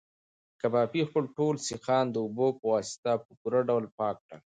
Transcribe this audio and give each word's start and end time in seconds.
کبابي 0.61 1.01
خپل 1.09 1.23
ټول 1.37 1.55
سیخان 1.69 2.05
د 2.11 2.15
اوبو 2.25 2.47
په 2.59 2.65
واسطه 2.73 3.11
په 3.25 3.31
پوره 3.39 3.61
ډول 3.69 3.85
پاک 3.97 4.15
کړل. 4.25 4.39